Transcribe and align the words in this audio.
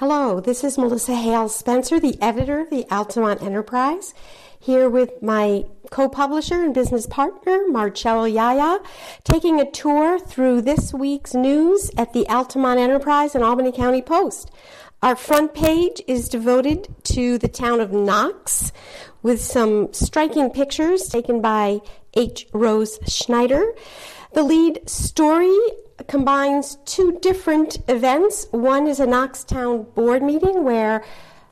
Hello, 0.00 0.40
this 0.40 0.64
is 0.64 0.78
Melissa 0.78 1.14
Hale 1.14 1.50
Spencer, 1.50 2.00
the 2.00 2.16
editor 2.22 2.60
of 2.60 2.70
the 2.70 2.86
Altamont 2.90 3.42
Enterprise, 3.42 4.14
here 4.58 4.88
with 4.88 5.20
my 5.20 5.66
co 5.90 6.08
publisher 6.08 6.62
and 6.62 6.72
business 6.72 7.06
partner, 7.06 7.66
Marcello 7.68 8.24
Iaia, 8.24 8.82
taking 9.24 9.60
a 9.60 9.70
tour 9.70 10.18
through 10.18 10.62
this 10.62 10.94
week's 10.94 11.34
news 11.34 11.90
at 11.98 12.14
the 12.14 12.26
Altamont 12.28 12.80
Enterprise 12.80 13.34
and 13.34 13.44
Albany 13.44 13.72
County 13.72 14.00
Post. 14.00 14.50
Our 15.02 15.16
front 15.16 15.52
page 15.52 16.00
is 16.06 16.30
devoted 16.30 16.88
to 17.04 17.36
the 17.36 17.48
town 17.48 17.78
of 17.80 17.92
Knox 17.92 18.72
with 19.22 19.42
some 19.42 19.92
striking 19.92 20.48
pictures 20.48 21.08
taken 21.08 21.42
by 21.42 21.80
H. 22.14 22.46
Rose 22.54 22.98
Schneider. 23.06 23.74
The 24.32 24.44
lead 24.44 24.88
story 24.88 25.58
combines 26.08 26.76
two 26.84 27.18
different 27.20 27.78
events. 27.88 28.46
One 28.50 28.86
is 28.86 29.00
a 29.00 29.06
Knoxtown 29.06 29.94
board 29.94 30.22
meeting 30.22 30.64
where 30.64 31.04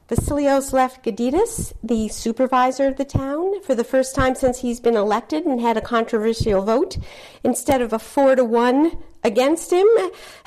Vasilios 0.09 0.73
Lefkaditis, 0.73 1.75
the 1.83 2.09
supervisor 2.09 2.87
of 2.87 2.97
the 2.97 3.05
town, 3.05 3.61
for 3.63 3.75
the 3.75 3.85
first 3.85 4.15
time 4.15 4.35
since 4.35 4.61
he's 4.61 4.81
been 4.81 4.97
elected 4.97 5.45
and 5.45 5.61
had 5.61 5.77
a 5.77 5.83
controversial 5.83 6.63
vote, 6.63 6.97
instead 7.45 7.83
of 7.83 7.93
a 7.93 7.99
four 7.99 8.35
to 8.35 8.45
one 8.45 8.97
against 9.23 9.71
him, 9.71 9.87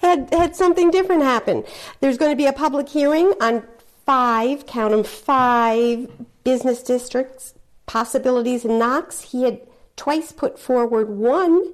had 0.00 0.32
had 0.32 0.56
something 0.56 0.90
different 0.90 1.22
happen. 1.22 1.64
There's 2.00 2.16
going 2.16 2.32
to 2.32 2.36
be 2.36 2.46
a 2.46 2.52
public 2.52 2.88
hearing 2.88 3.34
on 3.42 3.62
five, 4.06 4.64
count 4.64 4.92
them 4.92 5.04
five 5.04 6.08
business 6.42 6.82
districts 6.82 7.52
possibilities 7.84 8.64
in 8.64 8.78
Knox. 8.78 9.20
He 9.20 9.42
had 9.42 9.60
twice 9.96 10.32
put 10.32 10.58
forward 10.58 11.10
one 11.10 11.72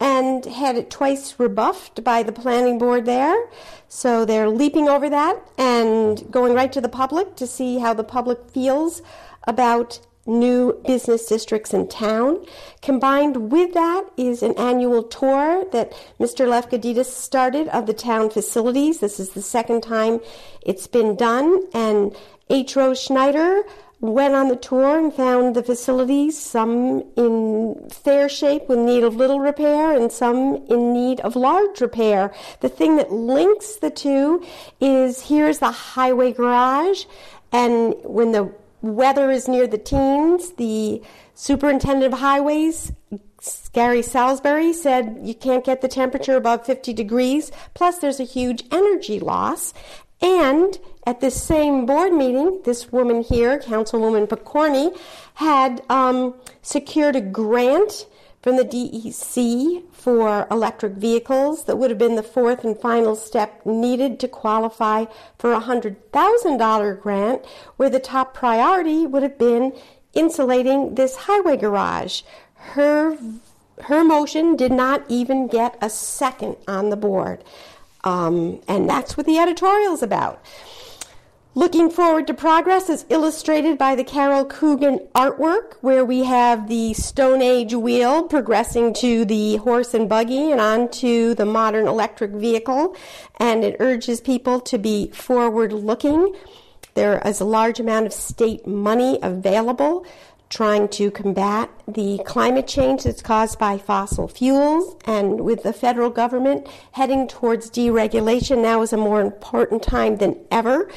and 0.00 0.46
had 0.46 0.76
it 0.76 0.90
twice 0.90 1.38
rebuffed 1.38 2.02
by 2.02 2.22
the 2.22 2.32
planning 2.32 2.78
board 2.78 3.04
there. 3.04 3.36
So 3.88 4.24
they're 4.24 4.48
leaping 4.48 4.88
over 4.88 5.10
that 5.10 5.42
and 5.58 6.30
going 6.30 6.54
right 6.54 6.72
to 6.72 6.80
the 6.80 6.88
public 6.88 7.36
to 7.36 7.46
see 7.46 7.78
how 7.78 7.92
the 7.92 8.04
public 8.04 8.50
feels 8.50 9.02
about 9.46 10.00
new 10.26 10.80
business 10.86 11.26
districts 11.26 11.74
in 11.74 11.88
town. 11.88 12.44
Combined 12.82 13.50
with 13.50 13.74
that 13.74 14.04
is 14.16 14.42
an 14.42 14.54
annual 14.56 15.02
tour 15.02 15.64
that 15.72 15.92
Mr. 16.18 16.46
Lefkaditis 16.46 17.06
started 17.06 17.68
of 17.68 17.86
the 17.86 17.94
town 17.94 18.30
facilities. 18.30 19.00
This 19.00 19.18
is 19.18 19.30
the 19.30 19.42
second 19.42 19.82
time 19.82 20.20
it's 20.62 20.86
been 20.86 21.16
done. 21.16 21.62
And 21.74 22.16
H. 22.48 22.76
Rose 22.76 23.00
Schneider 23.00 23.62
went 24.00 24.34
on 24.34 24.48
the 24.48 24.56
tour 24.56 24.98
and 24.98 25.12
found 25.12 25.54
the 25.54 25.62
facilities, 25.62 26.38
some 26.38 27.04
in 27.16 27.88
fair 27.90 28.28
shape 28.28 28.68
with 28.68 28.78
need 28.78 29.04
of 29.04 29.16
little 29.16 29.40
repair 29.40 29.96
and 29.96 30.10
some 30.10 30.64
in 30.68 30.92
need 30.92 31.20
of 31.20 31.36
large 31.36 31.80
repair. 31.80 32.32
The 32.60 32.68
thing 32.68 32.96
that 32.96 33.12
links 33.12 33.76
the 33.76 33.90
two 33.90 34.44
is 34.80 35.28
here's 35.28 35.58
the 35.58 35.70
highway 35.70 36.32
garage, 36.32 37.04
and 37.52 37.94
when 38.04 38.32
the 38.32 38.52
weather 38.80 39.30
is 39.30 39.48
near 39.48 39.66
the 39.66 39.78
teens, 39.78 40.52
the 40.52 41.02
superintendent 41.34 42.12
of 42.12 42.20
highways 42.20 42.92
Gary 43.72 44.02
Salisbury 44.02 44.72
said 44.72 45.20
you 45.22 45.34
can't 45.34 45.64
get 45.64 45.80
the 45.80 45.88
temperature 45.88 46.36
above 46.36 46.66
50 46.66 46.92
degrees. 46.92 47.50
Plus, 47.74 47.98
there's 47.98 48.20
a 48.20 48.24
huge 48.24 48.64
energy 48.70 49.18
loss. 49.18 49.72
And 50.22 50.78
at 51.06 51.20
this 51.20 51.42
same 51.42 51.86
board 51.86 52.12
meeting, 52.12 52.60
this 52.64 52.92
woman 52.92 53.22
here, 53.22 53.58
Councilwoman 53.58 54.28
Pokorny, 54.28 54.96
had 55.34 55.82
um, 55.88 56.34
secured 56.62 57.16
a 57.16 57.20
grant 57.20 58.06
from 58.42 58.56
the 58.56 58.64
DEC 58.64 59.82
for 59.92 60.46
electric 60.50 60.94
vehicles 60.94 61.64
that 61.64 61.76
would 61.76 61.90
have 61.90 61.98
been 61.98 62.16
the 62.16 62.22
fourth 62.22 62.64
and 62.64 62.78
final 62.78 63.14
step 63.14 63.64
needed 63.66 64.18
to 64.20 64.28
qualify 64.28 65.04
for 65.38 65.52
a 65.52 65.60
$100,000 65.60 67.00
grant, 67.00 67.44
where 67.76 67.90
the 67.90 68.00
top 68.00 68.32
priority 68.32 69.06
would 69.06 69.22
have 69.22 69.38
been 69.38 69.74
insulating 70.14 70.94
this 70.94 71.16
highway 71.16 71.56
garage. 71.56 72.22
Her, 72.54 73.18
her 73.82 74.04
motion 74.04 74.56
did 74.56 74.72
not 74.72 75.04
even 75.08 75.46
get 75.46 75.76
a 75.80 75.90
second 75.90 76.56
on 76.66 76.90
the 76.90 76.96
board. 76.96 77.44
Um, 78.04 78.60
and 78.66 78.88
that's 78.88 79.16
what 79.16 79.26
the 79.26 79.38
editorial 79.38 79.92
is 79.92 80.02
about. 80.02 80.42
Looking 81.56 81.90
forward 81.90 82.28
to 82.28 82.34
progress 82.34 82.88
is 82.88 83.04
illustrated 83.08 83.76
by 83.76 83.96
the 83.96 84.04
Carol 84.04 84.44
Coogan 84.44 85.00
artwork, 85.16 85.74
where 85.80 86.04
we 86.04 86.22
have 86.22 86.68
the 86.68 86.94
Stone 86.94 87.42
Age 87.42 87.74
wheel 87.74 88.22
progressing 88.22 88.94
to 88.94 89.24
the 89.24 89.56
horse 89.56 89.92
and 89.92 90.08
buggy 90.08 90.52
and 90.52 90.60
onto 90.60 91.34
the 91.34 91.44
modern 91.44 91.88
electric 91.88 92.30
vehicle. 92.30 92.94
And 93.40 93.64
it 93.64 93.76
urges 93.80 94.20
people 94.20 94.60
to 94.60 94.78
be 94.78 95.08
forward 95.10 95.72
looking. 95.72 96.36
There 96.94 97.20
is 97.24 97.40
a 97.40 97.44
large 97.44 97.80
amount 97.80 98.06
of 98.06 98.12
state 98.12 98.64
money 98.64 99.18
available 99.20 100.06
trying 100.50 100.88
to 100.88 101.10
combat 101.12 101.70
the 101.86 102.20
climate 102.26 102.66
change 102.66 103.04
that's 103.04 103.22
caused 103.22 103.58
by 103.58 103.78
fossil 103.78 104.26
fuels. 104.26 104.96
And 105.04 105.40
with 105.40 105.62
the 105.62 105.72
federal 105.72 106.10
government 106.10 106.68
heading 106.92 107.28
towards 107.28 107.70
deregulation, 107.70 108.60
now 108.60 108.82
is 108.82 108.92
a 108.92 108.96
more 108.96 109.20
important 109.20 109.82
time 109.82 110.16
than 110.16 110.36
ever 110.50 110.90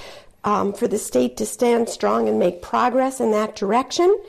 um, 0.44 0.74
for 0.74 0.88
the 0.88 0.97
state 0.97 1.38
to 1.38 1.46
stand 1.46 1.88
strong 1.88 2.28
and 2.28 2.40
make 2.40 2.62
progress 2.63 3.19
in 3.19 3.31
that 3.31 3.56
direction. 3.56 4.19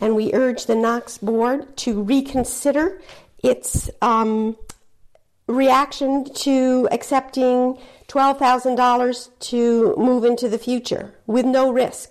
And 0.00 0.16
we 0.16 0.34
urge 0.34 0.66
the 0.66 0.74
Knox 0.74 1.16
board 1.16 1.76
to 1.78 2.02
reconsider 2.02 3.00
its 3.42 3.88
um, 4.02 4.56
reaction 5.46 6.24
to 6.34 6.88
accepting 6.90 7.78
$12,000 8.08 9.30
to 9.38 9.96
move 9.96 10.24
into 10.24 10.48
the 10.48 10.58
future 10.58 11.14
with 11.26 11.46
no 11.46 11.72
risk. 11.72 12.10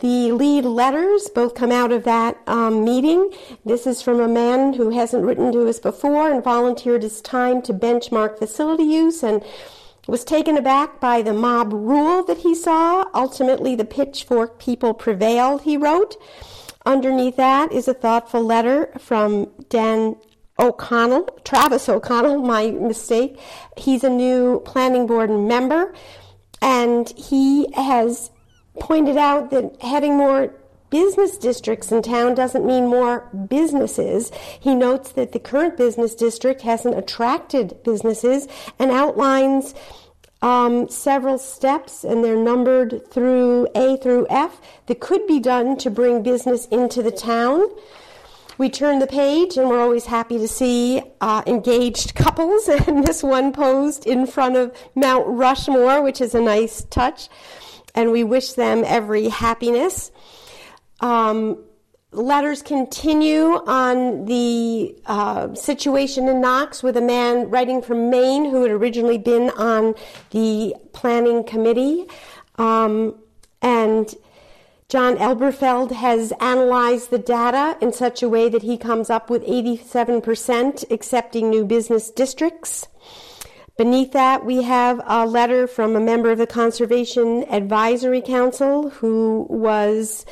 The 0.00 0.32
lead 0.32 0.64
letters 0.64 1.28
both 1.28 1.54
come 1.54 1.70
out 1.70 1.92
of 1.92 2.04
that 2.04 2.38
um, 2.46 2.84
meeting. 2.84 3.32
This 3.66 3.86
is 3.86 4.00
from 4.00 4.18
a 4.18 4.28
man 4.28 4.72
who 4.72 4.90
hasn't 4.90 5.24
written 5.24 5.52
to 5.52 5.68
us 5.68 5.78
before 5.78 6.30
and 6.30 6.42
volunteered 6.42 7.02
his 7.02 7.20
time 7.20 7.60
to 7.62 7.74
benchmark 7.74 8.38
facility 8.38 8.84
use 8.84 9.22
and 9.22 9.44
was 10.06 10.24
taken 10.24 10.56
aback 10.56 11.00
by 11.00 11.20
the 11.20 11.34
mob 11.34 11.74
rule 11.74 12.22
that 12.24 12.38
he 12.38 12.54
saw. 12.54 13.04
Ultimately, 13.14 13.74
the 13.74 13.84
pitchfork 13.84 14.58
people 14.58 14.94
prevailed, 14.94 15.62
he 15.62 15.76
wrote. 15.76 16.16
Underneath 16.86 17.36
that 17.36 17.70
is 17.70 17.86
a 17.86 17.92
thoughtful 17.94 18.42
letter 18.42 18.90
from 18.98 19.50
Dan 19.68 20.16
O'Connell, 20.58 21.28
Travis 21.44 21.90
O'Connell, 21.90 22.38
my 22.42 22.70
mistake. 22.70 23.38
He's 23.76 24.02
a 24.02 24.10
new 24.10 24.60
planning 24.60 25.06
board 25.06 25.30
member, 25.30 25.94
and 26.62 27.08
he 27.10 27.70
has 27.74 28.30
pointed 28.80 29.16
out 29.16 29.50
that 29.50 29.80
having 29.82 30.16
more 30.16 30.52
business 30.90 31.38
districts 31.38 31.92
in 31.92 32.02
town 32.02 32.34
doesn't 32.34 32.66
mean 32.66 32.86
more 32.86 33.28
businesses. 33.48 34.32
He 34.58 34.74
notes 34.74 35.12
that 35.12 35.32
the 35.32 35.38
current 35.38 35.76
business 35.76 36.14
district 36.14 36.62
hasn't 36.62 36.98
attracted 36.98 37.82
businesses 37.84 38.48
and 38.78 38.90
outlines 38.90 39.74
um, 40.42 40.88
several 40.88 41.38
steps, 41.38 42.02
and 42.02 42.24
they're 42.24 42.36
numbered 42.36 43.08
through 43.10 43.68
A 43.74 43.98
through 43.98 44.26
F, 44.30 44.60
that 44.86 45.00
could 45.00 45.26
be 45.26 45.38
done 45.38 45.76
to 45.78 45.90
bring 45.90 46.22
business 46.22 46.66
into 46.66 47.02
the 47.02 47.10
town. 47.10 47.68
We 48.56 48.70
turn 48.70 48.98
the 48.98 49.06
page, 49.06 49.56
and 49.56 49.68
we're 49.68 49.80
always 49.80 50.06
happy 50.06 50.38
to 50.38 50.48
see 50.48 51.02
uh, 51.20 51.42
engaged 51.46 52.14
couples, 52.14 52.68
and 52.86 53.04
this 53.06 53.22
one 53.22 53.52
posed 53.52 54.06
in 54.06 54.26
front 54.26 54.56
of 54.56 54.74
Mount 54.94 55.26
Rushmore, 55.28 56.02
which 56.02 56.20
is 56.20 56.34
a 56.34 56.40
nice 56.40 56.84
touch 56.84 57.28
and 57.94 58.12
we 58.12 58.24
wish 58.24 58.52
them 58.54 58.82
every 58.86 59.28
happiness. 59.28 60.10
Um, 61.00 61.64
letters 62.12 62.62
continue 62.62 63.54
on 63.66 64.24
the 64.24 64.96
uh, 65.06 65.54
situation 65.54 66.28
in 66.28 66.40
Knox 66.40 66.82
with 66.82 66.96
a 66.96 67.00
man 67.00 67.48
writing 67.50 67.82
from 67.82 68.10
Maine 68.10 68.44
who 68.46 68.62
had 68.62 68.70
originally 68.70 69.18
been 69.18 69.50
on 69.50 69.94
the 70.30 70.74
planning 70.92 71.44
committee. 71.44 72.06
Um, 72.56 73.16
and 73.62 74.14
John 74.88 75.16
Elberfeld 75.16 75.92
has 75.92 76.32
analyzed 76.40 77.10
the 77.10 77.18
data 77.18 77.78
in 77.80 77.92
such 77.92 78.24
a 78.24 78.28
way 78.28 78.48
that 78.48 78.62
he 78.62 78.76
comes 78.76 79.08
up 79.08 79.30
with 79.30 79.46
87% 79.46 80.90
accepting 80.90 81.48
new 81.48 81.64
business 81.64 82.10
districts. 82.10 82.88
Beneath 83.80 84.12
that, 84.12 84.44
we 84.44 84.64
have 84.64 85.00
a 85.06 85.24
letter 85.24 85.66
from 85.66 85.96
a 85.96 86.00
member 86.00 86.30
of 86.30 86.36
the 86.36 86.46
Conservation 86.46 87.44
Advisory 87.50 88.20
Council 88.20 88.90
who 88.90 89.46
was 89.48 90.26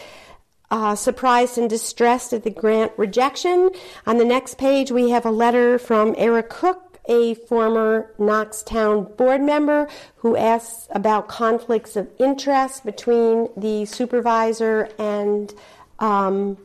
uh, 0.71 0.95
surprised 0.95 1.57
and 1.57 1.71
distressed 1.71 2.35
at 2.35 2.45
the 2.45 2.51
grant 2.51 2.93
rejection. 2.99 3.71
On 4.07 4.19
the 4.19 4.25
next 4.27 4.59
page, 4.59 4.91
we 4.91 5.09
have 5.09 5.25
a 5.25 5.31
letter 5.31 5.79
from 5.79 6.15
Eric 6.19 6.51
Cook, 6.51 7.01
a 7.09 7.37
former 7.37 8.13
Knoxtown 8.19 9.17
board 9.17 9.41
member, 9.41 9.89
who 10.17 10.37
asks 10.37 10.87
about 10.91 11.29
conflicts 11.29 11.97
of 11.97 12.11
interest 12.19 12.85
between 12.85 13.49
the 13.57 13.87
supervisor 13.87 14.91
and 14.99 15.55
um, 16.01 16.59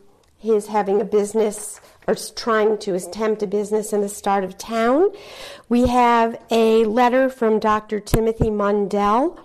his 0.43 0.67
having 0.67 1.01
a 1.01 1.05
business 1.05 1.79
or 2.05 2.15
trying 2.35 2.77
to 2.77 2.93
attempt 2.93 3.41
a 3.41 3.47
business 3.47 3.93
in 3.93 4.01
the 4.01 4.09
start 4.09 4.43
of 4.43 4.57
town. 4.57 5.09
We 5.69 5.87
have 5.87 6.39
a 6.51 6.83
letter 6.83 7.29
from 7.29 7.59
Dr. 7.59 8.01
Timothy 8.01 8.49
Mundell, 8.49 9.39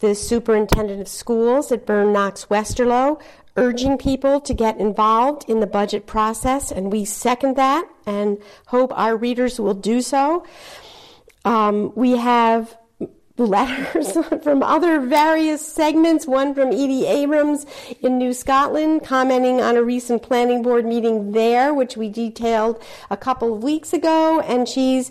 the 0.00 0.14
superintendent 0.14 1.00
of 1.00 1.08
schools 1.08 1.70
at 1.70 1.86
Berne 1.86 2.12
Knox 2.12 2.46
Westerlo, 2.46 3.20
urging 3.56 3.96
people 3.96 4.40
to 4.40 4.52
get 4.52 4.78
involved 4.78 5.48
in 5.48 5.60
the 5.60 5.68
budget 5.68 6.06
process, 6.06 6.72
and 6.72 6.90
we 6.90 7.04
second 7.04 7.56
that 7.56 7.88
and 8.04 8.38
hope 8.66 8.92
our 8.98 9.16
readers 9.16 9.60
will 9.60 9.74
do 9.74 10.02
so. 10.02 10.44
Um, 11.44 11.92
we 11.94 12.16
have 12.16 12.76
letters 13.36 14.16
from 14.42 14.62
other 14.62 15.00
various 15.00 15.66
segments, 15.66 16.26
one 16.26 16.54
from 16.54 16.68
Edie 16.68 17.06
Abrams 17.06 17.66
in 18.00 18.18
New 18.18 18.32
Scotland, 18.32 19.04
commenting 19.04 19.60
on 19.60 19.76
a 19.76 19.82
recent 19.82 20.22
planning 20.22 20.62
board 20.62 20.84
meeting 20.84 21.32
there, 21.32 21.74
which 21.74 21.96
we 21.96 22.08
detailed 22.08 22.82
a 23.10 23.16
couple 23.16 23.54
of 23.54 23.62
weeks 23.62 23.92
ago, 23.92 24.40
and 24.40 24.68
she's 24.68 25.10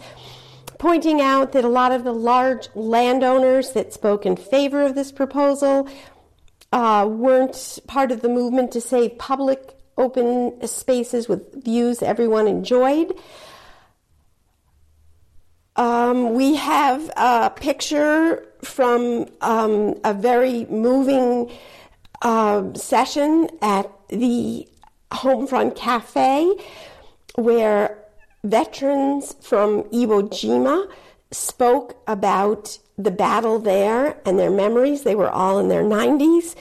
pointing 0.78 1.22
out 1.22 1.52
that 1.54 1.64
a 1.64 1.70
lot 1.70 1.92
of 1.92 2.04
the 2.04 2.14
large 2.14 2.68
landowners 2.76 3.72
that 3.72 3.94
spoke 3.94 4.26
in 4.26 4.36
favor 4.36 4.82
of 4.82 4.96
this 4.96 5.12
proposal 5.12 5.88
uh, 6.72 7.08
weren't 7.10 7.80
part 7.88 8.12
of 8.12 8.22
the 8.22 8.30
movement 8.30 8.72
to 8.72 8.82
save 8.82 9.18
public 9.18 9.78
open 9.98 10.66
spaces 10.68 11.30
with 11.30 11.64
views 11.64 12.02
everyone 12.02 12.48
enjoyed. 12.48 13.14
Um, 15.76 16.34
we 16.36 16.56
have 16.56 17.10
a 17.18 17.50
picture 17.50 18.46
from 18.64 19.28
um, 19.42 20.00
a 20.04 20.14
very 20.14 20.66
moving 20.66 21.52
uh, 22.22 22.74
session 22.74 23.50
at 23.62 23.90
the 24.10 24.68
Homefront 25.12 25.76
Cafe 25.76 26.52
where 27.36 27.98
veterans 28.44 29.36
from 29.42 29.84
Iwo 29.84 30.30
Jima 30.30 30.92
spoke 31.32 31.96
about 32.08 32.78
the 32.98 33.12
battle 33.12 33.58
there 33.58 34.18
and 34.26 34.38
their 34.38 34.52
memories. 34.52 35.04
They 35.04 35.16
were 35.16 35.30
all 35.30 35.58
in 35.60 35.70
their 35.70 35.84
90s. 35.84 36.56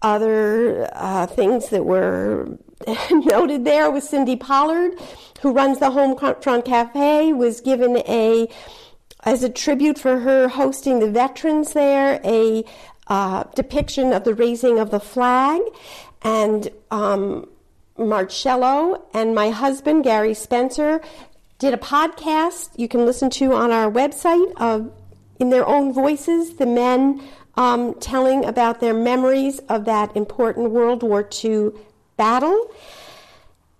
Other 0.00 0.90
uh, 0.94 1.26
things 1.26 1.68
that 1.68 1.84
were 1.84 2.58
noted 3.10 3.64
there 3.64 3.90
was 3.90 4.08
Cindy 4.08 4.36
Pollard, 4.36 4.92
who 5.40 5.52
runs 5.52 5.78
the 5.78 5.90
Homefront 5.90 6.64
Cafe, 6.64 7.32
was 7.32 7.60
given 7.60 7.98
a 7.98 8.48
as 9.24 9.42
a 9.42 9.48
tribute 9.48 9.98
for 9.98 10.20
her 10.20 10.48
hosting 10.48 10.98
the 11.00 11.10
veterans 11.10 11.72
there, 11.72 12.20
a 12.24 12.62
uh, 13.06 13.44
depiction 13.54 14.12
of 14.12 14.24
the 14.24 14.34
raising 14.34 14.78
of 14.78 14.90
the 14.90 15.00
flag, 15.00 15.62
and 16.22 16.70
um, 16.90 17.48
Marcello 17.96 19.06
and 19.14 19.34
my 19.34 19.50
husband 19.50 20.04
Gary 20.04 20.34
Spencer 20.34 21.00
did 21.58 21.72
a 21.72 21.78
podcast 21.78 22.70
you 22.76 22.88
can 22.88 23.06
listen 23.06 23.30
to 23.30 23.54
on 23.54 23.70
our 23.70 23.90
website 23.90 24.52
of 24.56 24.92
in 25.38 25.50
their 25.50 25.66
own 25.66 25.92
voices 25.92 26.56
the 26.56 26.66
men 26.66 27.22
um, 27.56 27.94
telling 27.94 28.44
about 28.44 28.80
their 28.80 28.94
memories 28.94 29.60
of 29.68 29.84
that 29.84 30.14
important 30.16 30.70
World 30.70 31.02
War 31.02 31.28
II 31.44 31.70
battle. 32.16 32.70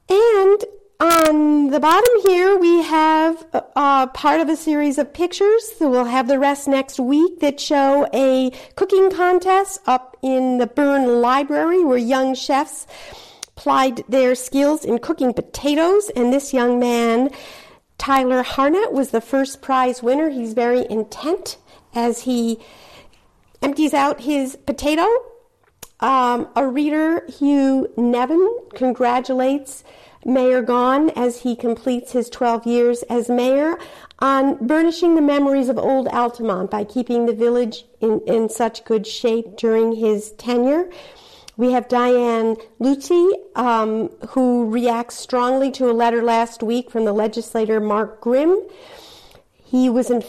And 0.08 0.64
on 1.00 1.70
the 1.70 1.80
bottom 1.80 2.20
here, 2.24 2.56
we 2.56 2.82
have 2.82 3.44
uh, 3.74 4.06
part 4.08 4.40
of 4.40 4.48
a 4.48 4.56
series 4.56 4.96
of 4.96 5.12
pictures. 5.12 5.72
So 5.76 5.90
we'll 5.90 6.04
have 6.04 6.28
the 6.28 6.38
rest 6.38 6.68
next 6.68 7.00
week 7.00 7.40
that 7.40 7.60
show 7.60 8.08
a 8.14 8.50
cooking 8.76 9.10
contest 9.10 9.80
up 9.86 10.16
in 10.22 10.58
the 10.58 10.66
Berne 10.66 11.20
Library 11.20 11.82
where 11.84 11.98
young 11.98 12.34
chefs 12.34 12.86
plied 13.56 14.04
their 14.08 14.34
skills 14.34 14.84
in 14.84 14.98
cooking 14.98 15.34
potatoes. 15.34 16.10
And 16.14 16.32
this 16.32 16.54
young 16.54 16.78
man, 16.78 17.30
Tyler 17.98 18.42
Harnett, 18.42 18.92
was 18.92 19.10
the 19.10 19.20
first 19.20 19.62
prize 19.62 20.02
winner. 20.02 20.30
He's 20.30 20.52
very 20.52 20.86
intent 20.88 21.58
as 21.94 22.22
he 22.22 22.58
empties 23.62 23.94
out 23.94 24.20
his 24.20 24.56
potato 24.66 25.08
um, 26.04 26.48
a 26.54 26.66
reader, 26.66 27.24
Hugh 27.38 27.90
Nevin, 27.96 28.58
congratulates 28.74 29.84
Mayor 30.22 30.62
Gaughan 30.62 31.10
as 31.16 31.40
he 31.40 31.56
completes 31.56 32.12
his 32.12 32.28
12 32.28 32.66
years 32.66 33.02
as 33.04 33.30
mayor 33.30 33.78
on 34.18 34.66
burnishing 34.66 35.14
the 35.14 35.22
memories 35.22 35.70
of 35.70 35.78
old 35.78 36.08
Altamont 36.08 36.70
by 36.70 36.84
keeping 36.84 37.24
the 37.24 37.32
village 37.32 37.86
in, 38.02 38.20
in 38.26 38.50
such 38.50 38.84
good 38.84 39.06
shape 39.06 39.56
during 39.56 39.96
his 39.96 40.32
tenure. 40.32 40.90
We 41.56 41.72
have 41.72 41.88
Diane 41.88 42.56
Lutti, 42.80 43.30
um, 43.56 44.10
who 44.28 44.68
reacts 44.68 45.16
strongly 45.16 45.70
to 45.72 45.90
a 45.90 45.92
letter 45.92 46.22
last 46.22 46.62
week 46.62 46.90
from 46.90 47.06
the 47.06 47.14
legislator 47.14 47.80
Mark 47.80 48.20
Grimm. 48.20 48.60
He 49.64 49.88
was 49.88 50.10
in 50.10 50.20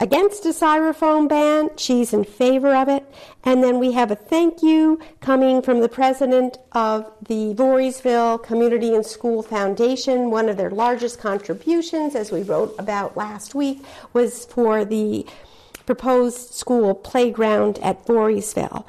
against 0.00 0.44
a 0.46 0.50
styrofoam 0.50 1.28
ban. 1.28 1.70
She's 1.76 2.12
in 2.12 2.24
favor 2.24 2.74
of 2.74 2.88
it. 2.88 3.04
And 3.44 3.62
then 3.62 3.78
we 3.78 3.92
have 3.92 4.10
a 4.10 4.16
thank 4.16 4.62
you 4.62 5.00
coming 5.20 5.62
from 5.62 5.80
the 5.80 5.88
president 5.88 6.58
of 6.72 7.10
the 7.26 7.54
Voorheesville 7.54 8.42
Community 8.42 8.94
and 8.94 9.04
School 9.04 9.42
Foundation. 9.42 10.30
One 10.30 10.48
of 10.48 10.56
their 10.56 10.70
largest 10.70 11.18
contributions, 11.18 12.14
as 12.14 12.30
we 12.30 12.42
wrote 12.42 12.74
about 12.78 13.16
last 13.16 13.54
week, 13.54 13.82
was 14.12 14.44
for 14.46 14.84
the 14.84 15.26
proposed 15.86 16.52
school 16.52 16.94
playground 16.94 17.78
at 17.78 18.06
Voorheesville. 18.06 18.84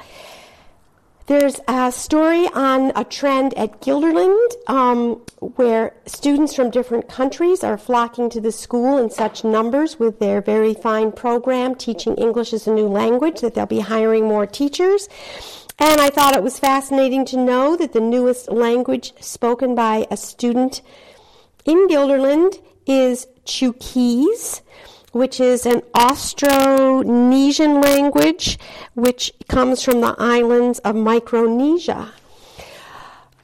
There's 1.29 1.59
a 1.67 1.91
story 1.91 2.47
on 2.55 2.91
a 2.95 3.03
trend 3.03 3.55
at 3.55 3.81
Guilderland 3.81 4.49
um, 4.65 5.21
where 5.57 5.95
students 6.07 6.55
from 6.55 6.71
different 6.71 7.07
countries 7.07 7.63
are 7.63 7.77
flocking 7.77 8.31
to 8.31 8.41
the 8.41 8.51
school 8.51 8.97
in 8.97 9.11
such 9.11 9.43
numbers 9.43 9.99
with 9.99 10.17
their 10.17 10.41
very 10.41 10.73
fine 10.73 11.11
program, 11.11 11.75
teaching 11.75 12.15
English 12.15 12.51
as 12.51 12.65
a 12.65 12.73
new 12.73 12.87
language, 12.87 13.41
that 13.41 13.53
they'll 13.53 13.67
be 13.67 13.79
hiring 13.79 14.27
more 14.27 14.47
teachers. 14.47 15.07
And 15.77 16.01
I 16.01 16.09
thought 16.09 16.35
it 16.35 16.41
was 16.41 16.57
fascinating 16.57 17.25
to 17.25 17.37
know 17.37 17.77
that 17.77 17.93
the 17.93 18.01
newest 18.01 18.51
language 18.51 19.13
spoken 19.19 19.75
by 19.75 20.07
a 20.09 20.17
student 20.17 20.81
in 21.63 21.87
Guilderland 21.87 22.59
is 22.87 23.27
Chuukese 23.45 24.61
which 25.11 25.39
is 25.39 25.65
an 25.65 25.81
Austronesian 25.93 27.83
language 27.83 28.59
which 28.93 29.33
comes 29.47 29.83
from 29.83 30.01
the 30.01 30.15
islands 30.17 30.79
of 30.79 30.95
Micronesia. 30.95 32.13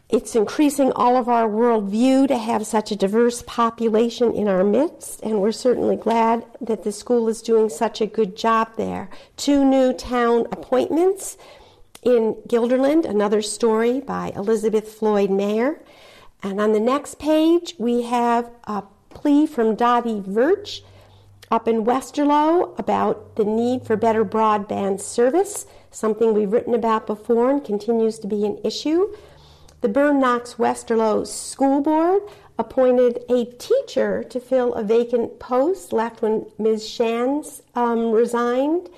It's 0.07 0.35
increasing 0.35 0.91
all 0.91 1.17
of 1.17 1.27
our 1.27 1.49
worldview 1.49 2.27
to 2.27 2.37
have 2.37 2.67
such 2.67 2.91
a 2.91 2.95
diverse 2.95 3.43
population 3.47 4.31
in 4.33 4.47
our 4.47 4.63
midst, 4.63 5.19
and 5.23 5.41
we're 5.41 5.51
certainly 5.51 5.95
glad 5.95 6.45
that 6.61 6.83
the 6.83 6.91
school 6.91 7.27
is 7.27 7.41
doing 7.41 7.69
such 7.69 8.01
a 8.01 8.05
good 8.05 8.37
job 8.37 8.69
there. 8.77 9.09
Two 9.35 9.65
new 9.65 9.93
town 9.93 10.47
appointments 10.51 11.37
in 12.03 12.35
Guilderland, 12.47 13.05
another 13.05 13.41
story 13.41 13.99
by 13.99 14.31
Elizabeth 14.35 14.93
Floyd 14.93 15.31
Mayer. 15.31 15.81
And 16.43 16.61
on 16.61 16.73
the 16.73 16.79
next 16.79 17.17
page, 17.17 17.73
we 17.79 18.03
have 18.03 18.51
a 18.65 18.83
plea 19.09 19.47
from 19.47 19.75
Dottie 19.75 20.21
Verch 20.21 20.81
up 21.55 21.69
in 21.69 21.85
Westerlo 21.85 22.77
about 22.77 23.37
the 23.37 23.45
need 23.45 23.85
for 23.87 23.95
better 23.95 24.25
broadband 24.25 24.99
service, 24.99 25.65
something 25.89 26.33
we've 26.33 26.51
written 26.51 26.73
about 26.73 27.07
before 27.07 27.49
and 27.49 27.63
continues 27.63 28.19
to 28.19 28.27
be 28.27 28.45
an 28.45 28.59
issue. 28.65 29.15
The 29.79 29.87
Berne 29.87 30.19
Knox 30.19 30.55
Westerlo 30.55 31.25
School 31.25 31.79
Board 31.79 32.23
appointed 32.59 33.23
a 33.29 33.45
teacher 33.45 34.21
to 34.25 34.39
fill 34.41 34.73
a 34.73 34.83
vacant 34.83 35.39
post 35.39 35.93
left 35.93 36.21
when 36.21 36.45
Ms. 36.59 36.89
Shands 36.89 37.61
um, 37.73 38.11
resigned 38.11 38.89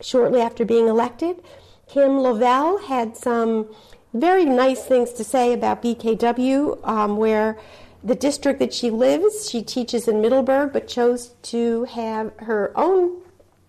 shortly 0.00 0.40
after 0.40 0.64
being 0.64 0.86
elected. 0.86 1.42
Kim 1.88 2.18
Lovell 2.18 2.78
had 2.78 3.16
some 3.16 3.66
very 4.14 4.44
nice 4.44 4.84
things 4.84 5.12
to 5.14 5.24
say 5.24 5.52
about 5.52 5.82
BKW, 5.82 6.86
um, 6.86 7.16
where 7.16 7.58
the 8.02 8.14
district 8.14 8.58
that 8.60 8.72
she 8.72 8.90
lives, 8.90 9.50
she 9.50 9.62
teaches 9.62 10.08
in 10.08 10.20
Middleburg, 10.20 10.72
but 10.72 10.88
chose 10.88 11.34
to 11.42 11.84
have 11.84 12.32
her 12.38 12.72
own 12.74 13.20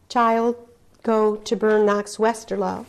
child 0.09 0.55
go 1.03 1.35
to 1.37 1.55
Berne 1.55 1.85
Knox 1.85 2.17
Westerlo. 2.17 2.85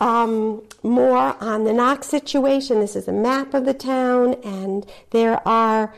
Um, 0.00 0.62
more 0.82 1.36
on 1.40 1.64
the 1.64 1.72
Knox 1.72 2.06
situation. 2.06 2.80
This 2.80 2.96
is 2.96 3.08
a 3.08 3.12
map 3.12 3.52
of 3.54 3.64
the 3.64 3.74
town, 3.74 4.34
and 4.44 4.86
there 5.10 5.46
are 5.46 5.92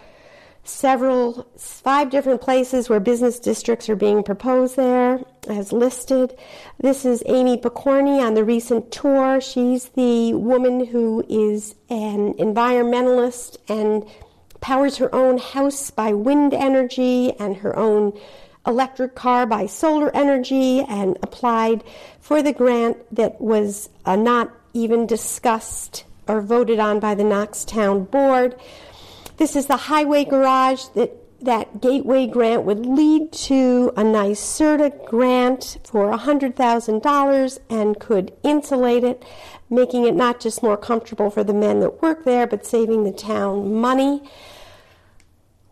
several, 0.65 1.47
five 1.57 2.11
different 2.11 2.41
places 2.41 2.89
where 2.89 3.01
business 3.01 3.39
districts 3.39 3.89
are 3.89 3.97
being 3.97 4.23
proposed 4.23 4.77
there, 4.77 5.21
as 5.49 5.73
listed. 5.73 6.37
This 6.79 7.05
is 7.05 7.23
Amy 7.27 7.57
Pokorny 7.57 8.21
on 8.25 8.35
the 8.35 8.45
recent 8.45 8.91
tour. 8.91 9.41
She's 9.41 9.91
the 9.91 10.35
woman 10.35 10.87
who 10.87 11.25
is 11.29 11.75
an 11.89 12.35
environmentalist 12.35 13.57
and 13.69 14.07
powers 14.61 14.97
her 14.99 15.15
own 15.15 15.39
house 15.39 15.91
by 15.91 16.13
wind 16.13 16.55
energy 16.55 17.33
and 17.39 17.59
her 17.59 17.77
own 17.77 18.19
electric 18.67 19.15
car 19.15 19.47
by 19.47 19.67
solar 19.67 20.15
energy 20.15 20.81
and 20.81 21.17
applied 21.23 21.83
for 22.21 22.43
the 22.43 22.53
grant 22.53 22.99
that 23.15 23.41
was 23.41 23.89
uh, 24.05 24.17
not 24.17 24.53
even 24.75 25.07
discussed 25.07 26.05
or 26.29 26.41
voted 26.41 26.79
on 26.79 27.01
by 27.01 27.15
the 27.15 27.25
Knox 27.25 27.65
Town 27.65 28.05
Board. 28.05 28.55
This 29.39 29.57
is 29.57 29.67
the 29.67 29.77
highway 29.77 30.25
garage 30.25 30.85
that 30.95 31.20
that 31.43 31.81
gateway 31.81 32.27
grant 32.27 32.65
would 32.65 32.85
lead 32.85 33.33
to 33.33 33.93
a 33.97 34.03
NYSERDA 34.03 35.07
grant 35.07 35.79
for 35.85 36.13
$100,000 36.13 37.59
and 37.71 37.99
could 37.99 38.33
insulate 38.43 39.05
it, 39.05 39.25
making 39.69 40.05
it 40.05 40.15
not 40.15 40.41
just 40.41 40.63
more 40.63 40.77
comfortable 40.77 41.31
for 41.31 41.43
the 41.43 41.55
men 41.55 41.81
that 41.81 42.03
work 42.03 42.25
there, 42.25 42.47
but 42.47 42.67
saving 42.67 43.05
the 43.05 43.13
town 43.13 43.75
money. 43.75 44.23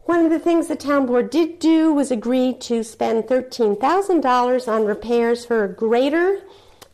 One 0.05 0.25
of 0.25 0.31
the 0.31 0.39
things 0.39 0.69
the 0.69 0.77
town 0.77 1.05
board 1.05 1.29
did 1.29 1.59
do 1.59 1.93
was 1.93 2.11
agree 2.11 2.55
to 2.61 2.83
spend 2.83 3.25
$13,000 3.25 4.69
on 4.69 4.87
repairs 4.87 5.45
for 5.45 5.65
a 5.65 5.69
grader 5.69 6.41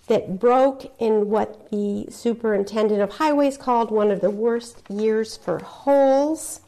that 0.08 0.38
broke 0.38 0.92
in 0.98 1.30
what 1.30 1.70
the 1.70 2.06
superintendent 2.10 3.00
of 3.00 3.12
highways 3.12 3.56
called 3.56 3.90
one 3.90 4.10
of 4.10 4.20
the 4.20 4.30
worst 4.30 4.82
years 4.90 5.36
for 5.36 5.60
holes. 5.60 6.60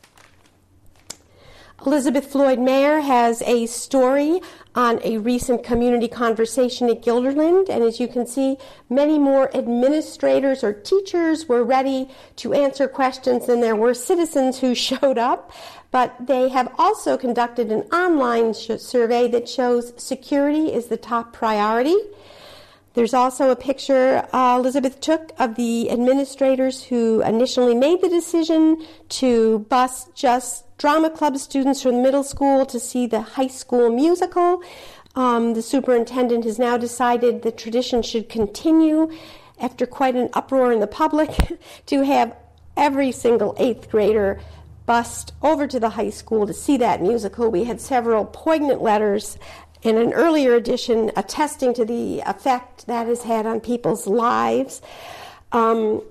Elizabeth 1.84 2.32
Floyd 2.32 2.58
Mayer 2.58 3.00
has 3.00 3.42
a 3.42 3.66
story 3.66 4.40
on 4.74 4.98
a 5.04 5.18
recent 5.18 5.62
community 5.62 6.08
conversation 6.08 6.88
at 6.88 7.02
Guilderland, 7.02 7.68
and 7.68 7.84
as 7.84 8.00
you 8.00 8.08
can 8.08 8.26
see, 8.26 8.56
many 8.88 9.18
more 9.18 9.54
administrators 9.54 10.64
or 10.64 10.72
teachers 10.72 11.48
were 11.48 11.62
ready 11.62 12.08
to 12.36 12.54
answer 12.54 12.88
questions 12.88 13.46
than 13.46 13.60
there 13.60 13.76
were 13.76 13.94
citizens 13.94 14.58
who 14.58 14.74
showed 14.88 15.18
up. 15.18 15.52
But 15.90 16.14
they 16.26 16.48
have 16.48 16.74
also 16.78 17.16
conducted 17.16 17.70
an 17.70 17.82
online 17.92 18.54
sh- 18.54 18.78
survey 18.78 19.28
that 19.28 19.48
shows 19.48 19.92
security 20.02 20.72
is 20.72 20.86
the 20.86 20.96
top 20.96 21.32
priority. 21.32 21.96
There's 22.94 23.14
also 23.14 23.50
a 23.50 23.56
picture 23.56 24.26
uh, 24.32 24.58
Elizabeth 24.58 25.00
took 25.00 25.32
of 25.38 25.54
the 25.54 25.90
administrators 25.90 26.82
who 26.82 27.20
initially 27.22 27.74
made 27.74 28.00
the 28.00 28.08
decision 28.08 28.84
to 29.10 29.60
bus 29.68 30.06
just 30.14 30.65
drama 30.78 31.10
club 31.10 31.38
students 31.38 31.82
from 31.82 32.02
middle 32.02 32.22
school 32.22 32.66
to 32.66 32.78
see 32.78 33.06
the 33.06 33.20
high 33.20 33.46
school 33.46 33.90
musical. 33.90 34.62
Um, 35.14 35.54
the 35.54 35.62
superintendent 35.62 36.44
has 36.44 36.58
now 36.58 36.76
decided 36.76 37.42
the 37.42 37.52
tradition 37.52 38.02
should 38.02 38.28
continue 38.28 39.10
after 39.58 39.86
quite 39.86 40.14
an 40.14 40.28
uproar 40.34 40.72
in 40.72 40.80
the 40.80 40.86
public 40.86 41.30
to 41.86 42.02
have 42.02 42.36
every 42.76 43.10
single 43.10 43.54
eighth 43.58 43.90
grader 43.90 44.40
bust 44.84 45.32
over 45.42 45.66
to 45.66 45.80
the 45.80 45.90
high 45.90 46.10
school 46.10 46.46
to 46.46 46.52
see 46.52 46.76
that 46.76 47.02
musical. 47.02 47.50
We 47.50 47.64
had 47.64 47.80
several 47.80 48.26
poignant 48.26 48.82
letters 48.82 49.38
in 49.82 49.96
an 49.96 50.12
earlier 50.12 50.54
edition 50.54 51.10
attesting 51.16 51.74
to 51.74 51.84
the 51.84 52.20
effect 52.20 52.86
that 52.86 53.06
has 53.06 53.22
had 53.22 53.46
on 53.46 53.60
people's 53.60 54.06
lives. 54.06 54.82
Um, 55.52 56.02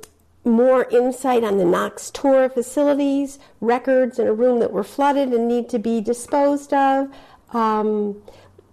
more 0.46 0.86
insight 0.86 1.44
on 1.44 1.58
the 1.58 1.66
Knox 1.66 2.10
tour 2.12 2.50
facilities, 2.50 3.40
records 3.60 4.20
in 4.20 4.28
a 4.28 4.34
room 4.34 4.60
that 4.60 4.72
were 4.72 4.84
flooded 4.84 5.34
and 5.34 5.48
need 5.48 5.70
to 5.70 5.80
be 5.80 6.02
disposed 6.02 6.74
of. 6.74 7.10
Um, 7.52 8.22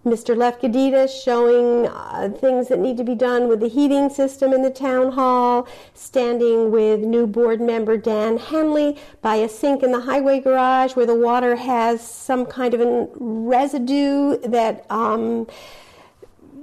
Mr. 0.05 0.35
Lefkadita 0.35 1.09
showing 1.09 1.87
uh, 1.87 2.29
things 2.41 2.67
that 2.69 2.81
need 2.81 2.97
to 2.97 3.05
be 3.05 3.15
done 3.15 3.47
with 3.47 3.61
the 3.61 3.69
heating 3.69 4.11
system 4.11 4.53
in 4.53 4.63
the 4.63 4.71
town 4.71 5.13
hall, 5.13 5.69
standing 5.95 6.73
with 6.73 7.01
new 7.01 7.25
board 7.25 7.61
member 7.61 7.97
Dan 7.97 8.37
Henley 8.37 8.99
by 9.21 9.37
a 9.37 9.49
sink 9.49 9.85
in 9.85 9.93
the 9.93 10.01
highway 10.01 10.41
garage 10.41 10.97
where 10.97 11.07
the 11.07 11.15
water 11.15 11.55
has 11.55 12.05
some 12.05 12.47
kind 12.47 12.75
of 12.75 12.81
a 12.81 13.09
residue 13.15 14.39
that 14.39 14.85
um, 14.91 15.47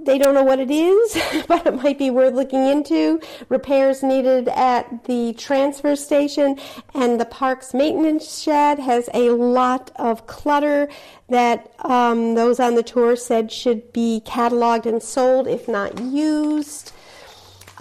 they 0.06 0.18
don't 0.18 0.34
know 0.34 0.44
what 0.44 0.60
it 0.60 0.72
is, 0.72 1.46
but 1.48 1.65
it 1.65 1.75
might 1.75 1.98
be 1.98 2.10
worth 2.10 2.34
looking 2.34 2.65
into. 2.65 3.20
Repairs 3.50 4.03
needed 4.03 4.48
at 4.50 5.06
the 5.06 5.34
transfer 5.34 5.96
station 5.96 6.60
and 6.94 7.20
the 7.20 7.25
park's 7.25 7.74
maintenance 7.74 8.41
shed 8.41 8.79
has 8.79 9.10
a 9.13 9.29
lot 9.32 9.91
of 9.96 10.27
clutter 10.27 10.89
that 11.29 11.72
um, 11.79 12.36
those 12.36 12.60
on 12.60 12.75
the 12.75 12.84
tour 12.84 13.15
said 13.15 13.51
should 13.51 13.94
be 13.94 14.22
cataloged 14.25 14.86
and 14.86 15.01
sold 15.01 15.48
if 15.48 15.68
not 15.68 16.00
used. 16.00 16.91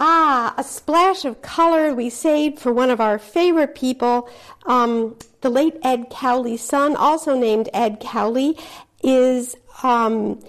Ah, 0.01 0.53
a 0.57 0.63
splash 0.63 1.25
of 1.25 1.41
color 1.41 1.93
we 1.93 2.09
saved 2.09 2.57
for 2.57 2.71
one 2.71 2.89
of 2.89 3.01
our 3.01 3.19
favorite 3.19 3.75
people. 3.75 4.29
Um, 4.65 5.17
the 5.41 5.49
late 5.49 5.75
Ed 5.83 6.09
Cowley's 6.09 6.61
son, 6.61 6.95
also 6.95 7.37
named 7.37 7.69
Ed 7.73 7.99
Cowley, 7.99 8.57
is 9.03 9.57
um, 9.83 10.39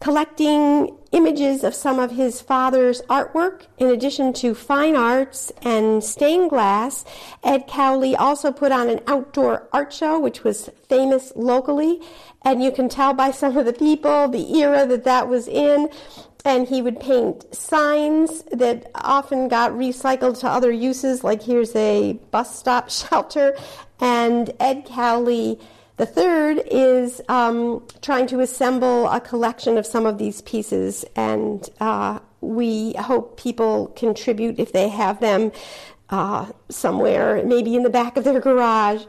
collecting 0.00 0.96
images 1.12 1.64
of 1.64 1.74
some 1.74 1.98
of 1.98 2.10
his 2.10 2.40
father's 2.40 3.00
artwork. 3.02 3.62
In 3.78 3.88
addition 3.88 4.32
to 4.34 4.54
fine 4.54 4.94
arts 4.94 5.50
and 5.62 6.04
stained 6.04 6.50
glass, 6.50 7.04
Ed 7.42 7.66
Cowley 7.66 8.14
also 8.14 8.52
put 8.52 8.72
on 8.72 8.88
an 8.88 9.00
outdoor 9.06 9.68
art 9.72 9.92
show, 9.92 10.18
which 10.18 10.44
was 10.44 10.70
famous 10.88 11.32
locally. 11.34 12.00
And 12.44 12.62
you 12.62 12.70
can 12.70 12.88
tell 12.88 13.14
by 13.14 13.30
some 13.30 13.56
of 13.56 13.64
the 13.64 13.72
people 13.72 14.28
the 14.28 14.58
era 14.58 14.86
that 14.86 15.04
that 15.04 15.28
was 15.28 15.48
in. 15.48 15.88
And 16.44 16.68
he 16.68 16.80
would 16.80 17.00
paint 17.00 17.52
signs 17.52 18.42
that 18.52 18.90
often 18.94 19.48
got 19.48 19.72
recycled 19.72 20.38
to 20.40 20.48
other 20.48 20.70
uses, 20.70 21.24
like 21.24 21.42
here's 21.42 21.74
a 21.74 22.12
bus 22.30 22.56
stop 22.56 22.90
shelter. 23.00 23.56
And 24.00 24.52
Ed 24.60 24.84
Cowley 24.86 25.58
the 25.96 26.06
third 26.06 26.60
is 26.70 27.20
um, 27.28 27.86
trying 28.02 28.26
to 28.28 28.40
assemble 28.40 29.08
a 29.08 29.20
collection 29.20 29.78
of 29.78 29.86
some 29.86 30.06
of 30.06 30.18
these 30.18 30.42
pieces, 30.42 31.04
and 31.16 31.68
uh, 31.80 32.18
we 32.40 32.92
hope 32.94 33.38
people 33.38 33.88
contribute 33.96 34.58
if 34.58 34.72
they 34.72 34.88
have 34.88 35.20
them 35.20 35.52
uh, 36.10 36.50
somewhere, 36.68 37.42
maybe 37.44 37.74
in 37.74 37.82
the 37.82 37.90
back 37.90 38.16
of 38.16 38.24
their 38.24 38.40
garage. 38.40 39.04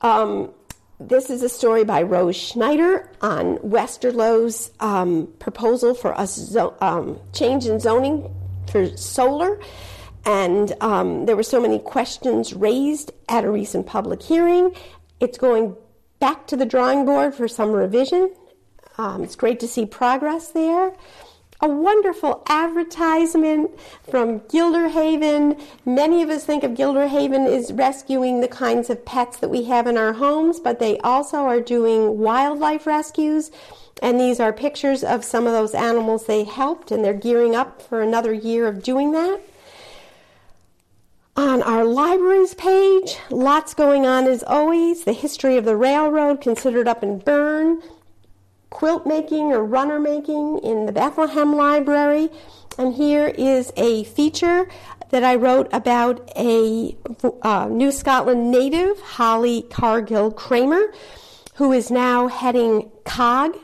Um, 0.00 0.52
this 1.00 1.30
is 1.30 1.42
a 1.42 1.48
story 1.48 1.82
by 1.82 2.02
Rose 2.02 2.36
Schneider 2.36 3.10
on 3.22 3.56
Westerlo's 3.58 4.70
um, 4.80 5.32
proposal 5.38 5.94
for 5.94 6.14
a 6.16 6.26
zo- 6.26 6.76
um, 6.80 7.18
change 7.32 7.66
in 7.66 7.80
zoning 7.80 8.32
for 8.70 8.94
solar. 8.96 9.58
And 10.26 10.74
um, 10.82 11.24
there 11.24 11.36
were 11.36 11.42
so 11.42 11.60
many 11.60 11.78
questions 11.78 12.52
raised 12.52 13.12
at 13.28 13.44
a 13.44 13.50
recent 13.50 13.86
public 13.86 14.22
hearing. 14.22 14.74
It's 15.20 15.38
going 15.38 15.74
back 16.20 16.46
to 16.46 16.56
the 16.56 16.66
drawing 16.66 17.04
board 17.04 17.34
for 17.34 17.48
some 17.48 17.72
revision. 17.72 18.32
Um, 18.98 19.24
it's 19.24 19.34
great 19.34 19.58
to 19.60 19.68
see 19.68 19.86
progress 19.86 20.48
there. 20.48 20.92
A 21.62 21.68
wonderful 21.68 22.42
advertisement 22.48 23.70
from 24.08 24.40
Guilderhaven. 24.40 25.60
Many 25.84 26.22
of 26.22 26.30
us 26.30 26.44
think 26.44 26.64
of 26.64 26.72
Guilderhaven 26.72 27.46
as 27.46 27.72
rescuing 27.72 28.40
the 28.40 28.48
kinds 28.48 28.88
of 28.88 29.04
pets 29.04 29.38
that 29.38 29.50
we 29.50 29.64
have 29.64 29.86
in 29.86 29.98
our 29.98 30.14
homes, 30.14 30.60
but 30.60 30.78
they 30.78 30.98
also 30.98 31.38
are 31.38 31.60
doing 31.60 32.18
wildlife 32.18 32.86
rescues. 32.86 33.50
And 34.02 34.18
these 34.18 34.40
are 34.40 34.52
pictures 34.54 35.04
of 35.04 35.24
some 35.24 35.46
of 35.46 35.52
those 35.52 35.74
animals 35.74 36.24
they 36.24 36.44
helped, 36.44 36.90
and 36.90 37.04
they're 37.04 37.12
gearing 37.12 37.54
up 37.54 37.82
for 37.82 38.00
another 38.00 38.32
year 38.32 38.66
of 38.66 38.82
doing 38.82 39.12
that. 39.12 39.40
On 41.36 41.62
our 41.62 41.84
libraries 41.84 42.54
page, 42.54 43.16
lots 43.30 43.72
going 43.72 44.04
on 44.04 44.26
as 44.26 44.42
always. 44.42 45.04
The 45.04 45.12
history 45.12 45.56
of 45.56 45.64
the 45.64 45.76
railroad 45.76 46.40
considered 46.40 46.88
up 46.88 47.02
in 47.02 47.18
Berne, 47.18 47.80
quilt 48.70 49.06
making 49.06 49.52
or 49.52 49.64
runner 49.64 50.00
making 50.00 50.58
in 50.58 50.86
the 50.86 50.92
Bethlehem 50.92 51.54
Library. 51.54 52.30
And 52.76 52.94
here 52.94 53.28
is 53.28 53.72
a 53.76 54.04
feature 54.04 54.68
that 55.10 55.24
I 55.24 55.36
wrote 55.36 55.68
about 55.72 56.30
a 56.36 56.96
uh, 57.42 57.68
New 57.70 57.92
Scotland 57.92 58.50
native, 58.50 59.00
Holly 59.00 59.62
Cargill 59.62 60.32
Kramer, 60.32 60.92
who 61.54 61.72
is 61.72 61.90
now 61.90 62.28
heading 62.28 62.90
COG, 63.04 63.56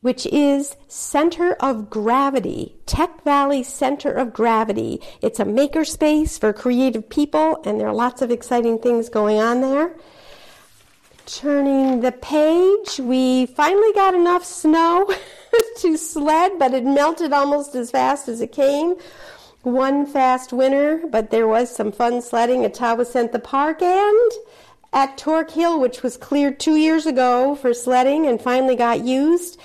which 0.00 0.26
is 0.26 0.76
Center 0.88 1.52
of 1.54 1.90
Gravity, 1.90 2.74
Tech 2.86 3.22
Valley 3.22 3.62
Center 3.62 4.10
of 4.10 4.32
Gravity. 4.32 5.00
It's 5.20 5.40
a 5.40 5.44
makerspace 5.44 6.40
for 6.40 6.52
creative 6.52 7.08
people, 7.08 7.60
and 7.64 7.78
there 7.78 7.88
are 7.88 7.94
lots 7.94 8.22
of 8.22 8.30
exciting 8.30 8.78
things 8.78 9.10
going 9.10 9.38
on 9.38 9.60
there. 9.60 9.94
Turning 11.26 12.00
the 12.00 12.12
page, 12.12 12.98
we 12.98 13.46
finally 13.46 13.92
got 13.92 14.14
enough 14.14 14.44
snow 14.44 15.08
to 15.78 15.96
sled, 15.98 16.58
but 16.58 16.72
it 16.72 16.84
melted 16.84 17.32
almost 17.32 17.74
as 17.74 17.90
fast 17.90 18.26
as 18.26 18.40
it 18.40 18.52
came. 18.52 18.96
One 19.62 20.06
fast 20.06 20.54
winter, 20.54 21.02
but 21.10 21.30
there 21.30 21.46
was 21.46 21.74
some 21.74 21.92
fun 21.92 22.22
sledding 22.22 22.64
at 22.64 22.74
Tawasentha 22.74 23.44
Park 23.44 23.82
and 23.82 24.32
at 24.94 25.18
Torque 25.18 25.50
Hill, 25.50 25.78
which 25.78 26.02
was 26.02 26.16
cleared 26.16 26.58
two 26.58 26.76
years 26.76 27.04
ago 27.04 27.54
for 27.54 27.74
sledding 27.74 28.26
and 28.26 28.40
finally 28.40 28.74
got 28.74 29.04
used. 29.04 29.60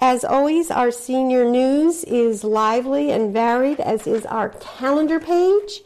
As 0.00 0.24
always, 0.24 0.70
our 0.70 0.90
senior 0.90 1.48
news 1.48 2.04
is 2.04 2.44
lively 2.44 3.10
and 3.10 3.32
varied, 3.32 3.80
as 3.80 4.06
is 4.06 4.26
our 4.26 4.50
calendar 4.50 5.18
page, 5.20 5.82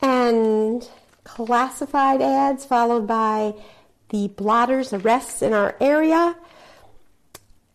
and 0.00 0.88
classified 1.24 2.22
ads 2.22 2.64
followed 2.64 3.06
by 3.06 3.54
the 4.08 4.28
blotters 4.28 4.92
arrests 4.92 5.42
in 5.42 5.52
our 5.52 5.76
area. 5.80 6.36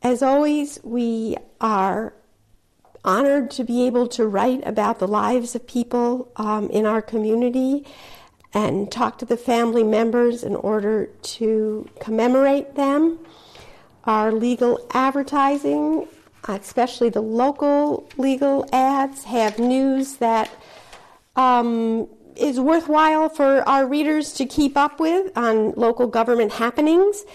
As 0.01 0.21
always, 0.21 0.79
we 0.83 1.35
are 1.59 2.13
honored 3.03 3.51
to 3.51 3.63
be 3.63 3.85
able 3.85 4.07
to 4.07 4.25
write 4.27 4.65
about 4.65 4.99
the 4.99 5.07
lives 5.07 5.55
of 5.55 5.67
people 5.67 6.31
um, 6.35 6.69
in 6.69 6.85
our 6.85 7.01
community. 7.01 7.85
and 8.53 8.91
talk 8.91 9.17
to 9.19 9.25
the 9.25 9.37
family 9.37 9.83
members 9.83 10.43
in 10.43 10.55
order 10.55 11.07
to 11.21 11.87
commemorate 11.99 12.75
them. 12.75 13.19
Our 14.07 14.31
legal 14.31 14.79
advertising, 14.91 16.07
especially 16.47 17.09
the 17.09 17.21
local 17.21 18.07
legal 18.17 18.65
ads, 18.71 19.25
have 19.25 19.59
news 19.59 20.15
that 20.15 20.49
um, 21.35 22.07
is 22.37 22.57
worthwhile 22.57 23.27
for 23.27 23.67
our 23.67 23.85
readers 23.85 24.31
to 24.33 24.45
keep 24.45 24.77
up 24.77 25.01
with 25.01 25.37
on 25.37 25.73
local 25.73 26.07
government 26.07 26.53
happenings. 26.53 27.25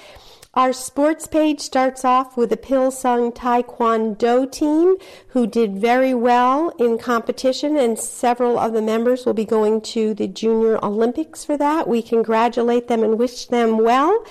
Our 0.55 0.73
sports 0.73 1.27
page 1.27 1.61
starts 1.61 2.07
off 2.07 2.37
with 2.37 2.51
the 2.51 2.57
Pilsung 2.57 3.35
Taekwondo 3.35 4.51
team 4.51 4.97
who 5.29 5.47
did 5.47 5.79
very 5.79 6.15
well 6.15 6.71
in 6.79 6.99
competition, 6.99 7.77
and 7.77 7.99
several 7.99 8.59
of 8.59 8.73
the 8.73 8.83
members 8.83 9.27
will 9.27 9.35
be 9.35 9.45
going 9.45 9.83
to 9.93 10.15
the 10.15 10.29
Junior 10.29 10.83
Olympics 10.83 11.45
for 11.45 11.57
that. 11.59 11.87
We 11.87 12.01
congratulate 12.03 12.89
them 12.89 13.03
and 13.03 13.19
wish 13.19 13.47
them 13.47 13.79
well. 13.79 14.27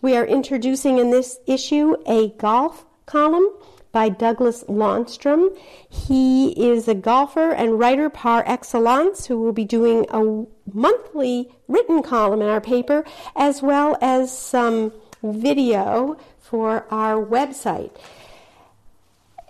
We 0.00 0.16
are 0.16 0.24
introducing 0.24 0.98
in 0.98 1.10
this 1.10 1.40
issue 1.46 1.96
a 2.06 2.28
golf 2.38 2.84
column 3.06 3.48
by 3.90 4.08
Douglas 4.08 4.62
Lawnstrom. 4.68 5.56
He 5.88 6.50
is 6.50 6.86
a 6.86 6.94
golfer 6.94 7.50
and 7.50 7.80
writer 7.80 8.08
par 8.08 8.44
excellence 8.46 9.26
who 9.26 9.40
will 9.40 9.52
be 9.52 9.64
doing 9.64 10.06
a 10.10 10.44
monthly 10.72 11.50
written 11.66 12.02
column 12.02 12.42
in 12.42 12.48
our 12.48 12.60
paper 12.60 13.04
as 13.34 13.60
well 13.60 13.98
as 14.00 14.36
some 14.36 14.92
video 15.22 16.16
for 16.38 16.86
our 16.92 17.16
website. 17.16 17.90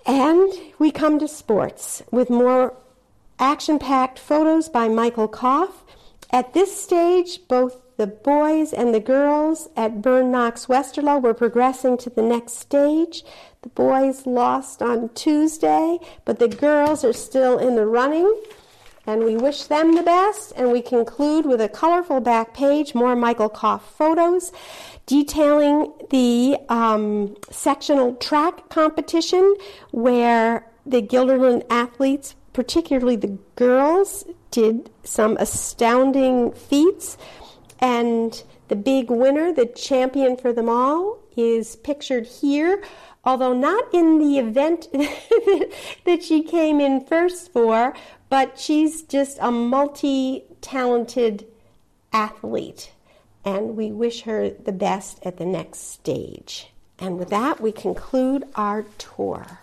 And 0.07 0.51
we 0.79 0.91
come 0.91 1.19
to 1.19 1.29
sports 1.29 2.03
with 2.11 2.31
more 2.31 2.75
action 3.39 3.79
packed 3.79 4.19
photos 4.19 4.71
by 4.71 4.89
Michael 4.89 5.29
Koff. 5.29 5.85
At 6.31 6.55
this 6.55 6.81
stage, 6.81 7.41
both 7.49 7.83
the 7.99 8.07
boys 8.07 8.73
and 8.73 8.95
the 8.95 9.01
girls 9.01 9.69
at 9.77 10.01
Berne 10.01 10.31
Knox 10.31 10.67
Westerlo 10.67 11.21
were 11.21 11.35
progressing 11.35 11.99
to 11.99 12.09
the 12.09 12.23
next 12.23 12.55
stage. 12.55 13.25
The 13.63 13.71
boys 13.71 14.25
lost 14.25 14.81
on 14.81 15.09
Tuesday, 15.11 15.99
but 16.25 16.39
the 16.39 16.47
girls 16.47 17.05
are 17.05 17.13
still 17.13 17.59
in 17.59 17.75
the 17.75 17.85
running. 17.85 18.41
And 19.05 19.25
we 19.25 19.37
wish 19.37 19.65
them 19.65 19.97
the 19.97 20.05
best. 20.05 20.53
And 20.55 20.71
we 20.71 20.81
conclude 20.81 21.45
with 21.45 21.61
a 21.61 21.69
colorful 21.69 22.21
back 22.21 22.55
page, 22.55 22.95
more 22.95 23.17
Michael 23.17 23.49
Koff 23.49 23.97
photos, 23.97 24.53
detailing 25.07 25.93
the 26.11 26.57
um, 26.69 27.37
sectional 27.51 28.15
track 28.17 28.69
competition 28.69 29.57
where 29.91 30.65
the 30.87 31.03
Guilderland 31.03 31.65
athletes, 31.69 32.37
particularly 32.53 33.17
the 33.17 33.39
girls, 33.57 34.25
did 34.53 34.89
some 35.03 35.37
astounding 35.41 36.53
feats. 36.53 37.19
And 37.81 38.43
the 38.69 38.77
big 38.77 39.11
winner, 39.11 39.53
the 39.53 39.67
champion 39.67 40.37
for 40.37 40.53
them 40.53 40.69
all, 40.69 41.19
is 41.37 41.77
pictured 41.77 42.27
here, 42.27 42.83
although 43.25 43.53
not 43.53 43.93
in 43.95 44.19
the 44.19 44.39
event 44.39 44.89
that 46.05 46.23
she 46.23 46.43
came 46.43 46.81
in 46.81 47.05
first 47.05 47.53
for, 47.53 47.95
but 48.29 48.59
she's 48.59 49.03
just 49.03 49.39
a 49.41 49.51
multi 49.51 50.45
talented 50.61 51.47
athlete. 52.13 52.93
And 53.45 53.77
we 53.77 53.93
wish 53.93 54.23
her 54.23 54.51
the 54.51 54.73
best 54.73 55.21
at 55.23 55.39
the 55.39 55.47
next 55.47 55.93
stage. 55.93 56.73
And 56.99 57.19
with 57.19 57.31
that, 57.31 57.61
we 57.61 57.71
conclude 57.71 58.45
our 58.57 58.83
tour. 58.99 59.61